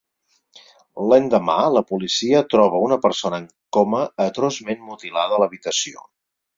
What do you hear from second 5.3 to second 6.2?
a l’habitació.